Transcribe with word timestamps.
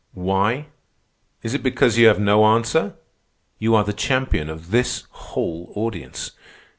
Why? 0.15 0.65
Is 1.43 1.53
it 1.53 1.61
because 1.61 1.99
you 1.99 2.07
have 2.07 2.19
no 2.19 2.43
answer? 2.47 2.95
You 3.59 3.75
are 3.75 3.83
the 3.83 3.93
champion 3.93 4.49
of 4.49 4.71
this 4.71 5.03
whole 5.11 5.71
audience. 5.75 6.31